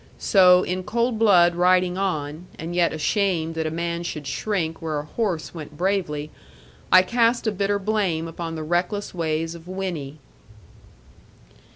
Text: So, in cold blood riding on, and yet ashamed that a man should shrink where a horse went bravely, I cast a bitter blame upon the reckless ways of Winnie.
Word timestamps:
So, 0.17 0.63
in 0.63 0.81
cold 0.83 1.19
blood 1.19 1.53
riding 1.53 1.95
on, 1.95 2.47
and 2.57 2.73
yet 2.75 2.91
ashamed 2.91 3.53
that 3.53 3.67
a 3.67 3.69
man 3.69 4.01
should 4.01 4.25
shrink 4.25 4.81
where 4.81 4.97
a 4.97 5.05
horse 5.05 5.53
went 5.53 5.77
bravely, 5.77 6.31
I 6.91 7.03
cast 7.03 7.45
a 7.45 7.51
bitter 7.51 7.77
blame 7.77 8.27
upon 8.27 8.55
the 8.55 8.63
reckless 8.63 9.13
ways 9.13 9.53
of 9.53 9.67
Winnie. 9.67 10.17